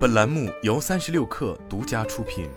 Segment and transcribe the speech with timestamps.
[0.00, 2.48] 本栏目由三十六氪独家出品。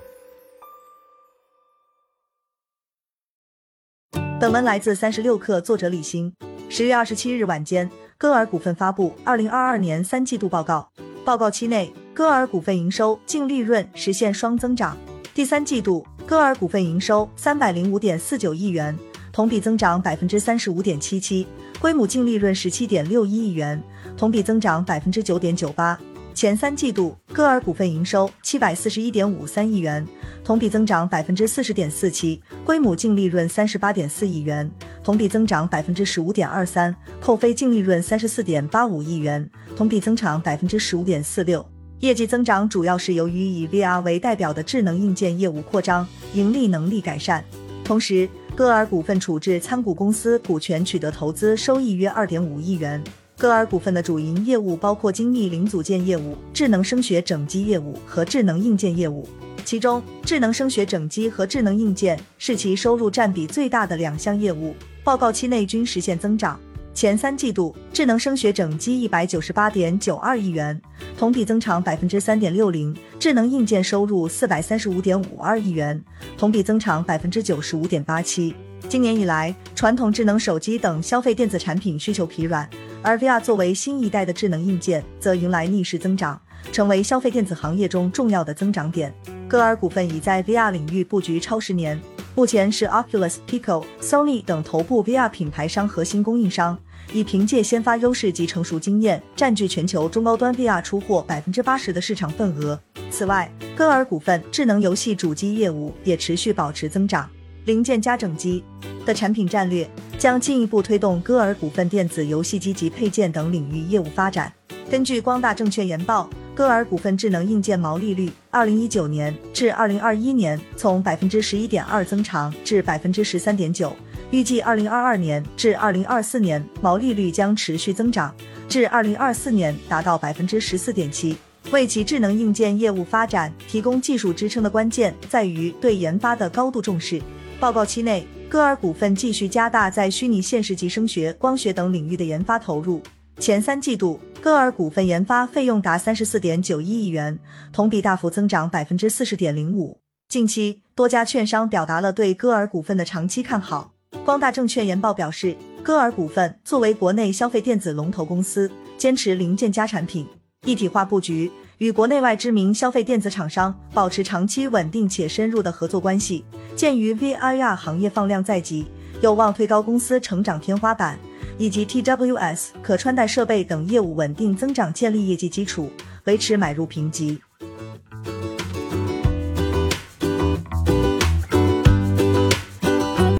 [4.39, 6.33] 本文来自三十六氪，作者李欣。
[6.69, 10.89] 十月二十七日晚间，歌尔股份发布二零二二年三季度报告。
[11.25, 14.97] 报告期内，歌尔股份营收、净利润实现双增长。
[15.33, 18.97] 第三季度，歌尔股份营收三百零五点四九亿元，
[19.33, 21.45] 同比增长百分之三十五点七七，
[21.81, 23.83] 归母净利润十七点六一亿元，
[24.15, 25.99] 同比增长百分之九点九八。
[26.33, 30.05] 前三季度，歌尔股份营收七百四十一点五三亿元，
[30.43, 34.69] 同比增长百分之四十点四七，归母净利润三十八点四亿元，
[35.03, 41.63] 同比增长百分之十五点二三，扣非净利润三十四点八五亿元，同比增长百分之十五点四六。
[41.99, 47.43] 业绩增长主要是由于以 VR 为代表的智能硬件业务扩张，盈利能力改善。
[47.85, 53.01] 同时，歌尔股份处置参股公司股权取得投资收益约二点五亿元。
[53.37, 59.27] 歌尔股份的主营业务包括精密零组件业务、智能声学整机业务和智能硬件业务。
[59.65, 64.75] 其中，智能声学整机和智能硬件是其收入占比最大的两项业务。
[65.03, 66.59] 报告期内均实现增长。
[66.93, 70.79] 前三季度，智能声学整机一百九十八点九二亿元，
[71.17, 75.99] 同比增长百分之三点六零；智能硬件收入四百三十五点五二亿元，
[76.37, 78.53] 同比增长百分之九十五点八七。
[78.87, 82.69] 今年以来，传统智能手机等消费电子产品需求疲软。
[83.03, 89.13] 而 VR 作为新一代的智能硬件，则迎来逆势增长，成为消费电子行业中重要的增长点。
[89.45, 91.99] 歌尔股份已在 VR 领域布局超十年，
[92.33, 96.79] 目前是 Oculus、Pico、Sony 等头部 VR 品牌商核心供应商，
[97.11, 102.79] 已凭借先发优势及成熟经验，占据全球中高端 VR 出货百分之八十的市场份额。
[103.11, 107.29] 此外，歌尔股份智能游戏主机业务也持续保持增长。
[107.65, 108.63] 零件加整机
[109.05, 109.89] 的产品战略
[110.23, 114.49] 将进一步推动歌尔股份电子游戏机及配件等领域业务发展。
[114.89, 123.93] 根据光大证券研报，歌尔股份智能硬件毛利率，二零一九年至二零二一年从百分之十一点二增长至百分之十三点九，
[124.31, 128.33] 预计二零二二年至二零二四年毛利率将持续增长，
[128.69, 131.35] 至二零二四年达到百分之十四点七。
[131.71, 137.21] 为其智能硬件业务发展提供技术支撑的关键在于对研发的高度重视。
[137.59, 143.01] 报告期内，歌尔股份继续加大在虚拟现实及声学、光学等领域的研发投入。
[143.39, 147.39] 前三季度，歌尔股份研发费用达三十四点九一亿元，
[147.71, 149.99] 同比大幅增长百分之四十点零五。
[150.29, 153.93] 近期，多家券商表达了对歌尔股份的长期看好。
[154.23, 160.27] 光大证券研报表示，歌尔股份作为国内消费电子龙头公司，坚持零件加产品
[160.65, 161.51] 一体化布局。
[161.79, 166.45] 与国内外知名消费电子厂商保持长期稳定且深入的合作关系。
[166.75, 168.85] 鉴于 VR 行业放量在即，
[169.21, 171.19] 有望推高公司成长天花板，
[171.57, 175.91] 以及 TWS 可穿戴设备等业务稳定增长，建立业绩基础，
[176.25, 177.41] 维持买入评级。